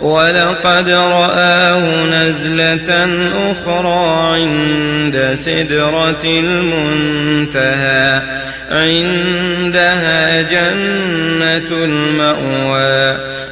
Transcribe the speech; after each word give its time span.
ولقد 0.00 0.88
رآه 0.88 2.04
نزلة 2.04 3.08
أخرى 3.50 4.34
عند 4.34 5.34
سدرة 5.34 6.24
المنتهى 6.24 8.22
عندها 8.70 10.42
جنة 10.42 11.84
المأوى. 11.84 13.07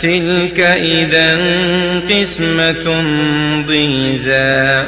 تلك 0.00 0.60
إذا 0.60 1.38
قسمة 2.10 3.02
ضيزى. 3.66 4.84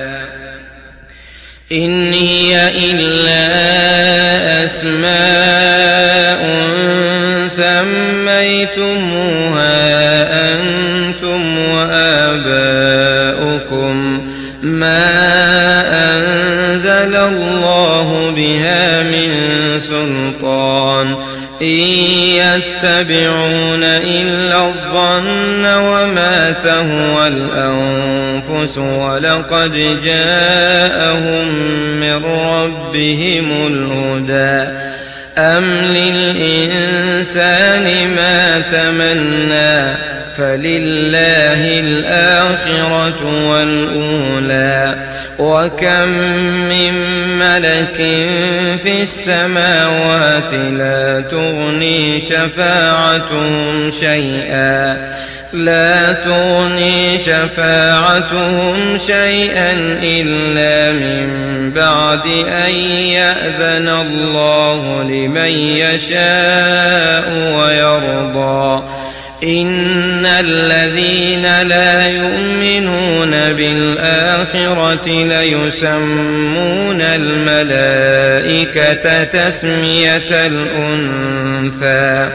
إن 1.72 2.12
هي 2.12 2.70
إلا 2.74 3.44
أسماء 4.64 6.42
سميتموها 7.48 9.41
إن 21.62 21.66
يتبعون 22.36 23.84
إلا 23.84 24.66
الظن 24.66 25.64
وما 25.64 26.54
تهوى 26.64 27.26
الأنفس 27.28 28.78
ولقد 28.78 29.98
جاءهم 30.04 31.48
من 32.00 32.24
ربهم 32.24 33.66
الهدى 33.66 34.72
أم 35.38 35.64
للإنسان 35.94 37.84
ما 38.16 38.60
تمنى 38.72 39.96
فلله 40.36 41.80
الآخرة 41.80 43.48
والأولى 43.50 44.96
وكم 45.38 46.08
من 46.68 46.94
ملك 47.38 48.00
السماوات 49.02 50.52
لا 50.52 51.20
تغني 51.30 52.20
شفاعتهم 52.20 53.90
شيئا. 54.00 55.12
لا 55.52 56.12
تغني 56.12 57.18
شفاعتهم 57.18 58.98
شيئا 59.06 59.72
إلا 60.02 60.92
من 60.92 61.26
بعد 61.70 62.26
أن 62.48 62.74
يأذن 63.10 63.88
الله 63.88 65.02
لمن 65.02 65.52
يشاء 65.76 67.24
ويرضى. 67.58 68.84
إن 69.44 70.26
الذين 70.26 71.62
لا 71.62 71.81
ليسمون 75.06 76.98
الملائكة 77.00 78.84
تسمية 79.24 80.30
الأنثى. 80.46 82.30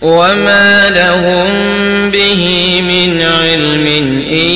وما 0.00 0.90
لهم 0.90 1.46
به 2.10 2.80
من 2.88 3.22
علم 3.22 3.86
إن 4.30 4.48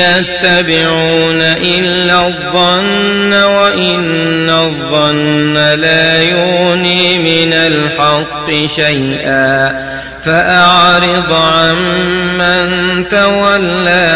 يتبعون 0.00 1.40
إلا 1.40 2.26
الظن 2.26 3.32
وإن 3.32 4.50
الظن 4.50 5.54
لا 5.54 6.22
يغني 6.22 7.18
من 7.18 7.52
الحق 7.52 8.50
شيئا. 8.76 9.86
فأعرض 10.24 11.32
عمن 11.32 12.68
تولى 13.10 14.15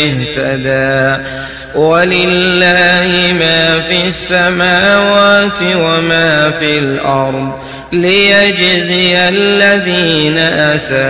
اهتدى 0.37 1.23
ولله 1.75 3.33
ما 3.39 3.79
في 3.89 4.07
السماوات 4.07 5.61
وما 5.61 6.51
في 6.59 6.79
الأرض 6.79 7.51
ليجزي 7.93 9.29
الذين 9.29 10.37
أساءوا 10.77 11.01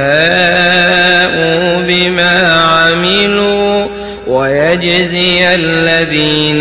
بما 1.81 2.53
عملوا 2.63 3.87
ويجزي 4.27 5.55
الذين 5.55 6.60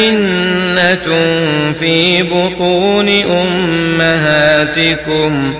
في 1.81 2.23
بطون 2.23 3.09
أمهاتكم 3.89 5.53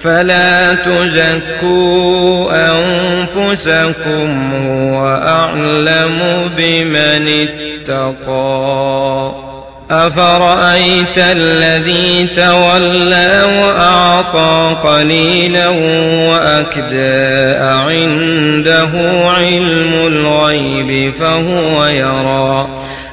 فلا 0.00 0.74
تزكوا 0.74 2.50
أنفسكم 2.70 4.52
هو 4.66 5.06
أعلم 5.06 6.18
بمن 6.56 7.28
اتقى 7.48 9.32
أفرأيت 9.90 11.18
الذي 11.18 12.28
تولى 12.36 13.44
وأعطى 13.60 14.76
قليلا 14.82 15.68
وأكدى 16.28 17.58
عنده 17.58 18.90
علم 19.36 20.06
الغيب 20.06 21.12
فهو 21.14 21.86
يرى 21.86 22.68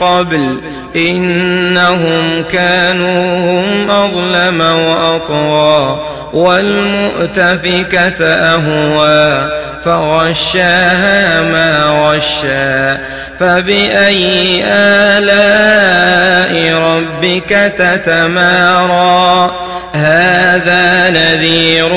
قبل 0.00 0.60
إنهم 0.96 2.44
كانوا 2.52 3.38
هم 3.38 3.90
أظلم 3.90 4.60
وأطغى 4.60 6.00
والمؤتفكة 6.32 8.24
أهوى 8.24 9.50
فغشاها 9.84 11.42
ما 11.42 11.84
غشى 11.86 13.02
فبأي 13.38 14.64
آلاء 14.64 16.52
ربك 16.80 17.74
تتمارى؟ 17.78 19.50
هذا 19.94 21.10
نذير 21.10 21.94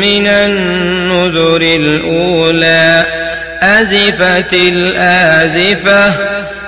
من 0.00 0.26
النذر 0.26 1.62
الأولى 1.62 3.04
أزفت 3.62 4.52
الآزفة 4.52 6.14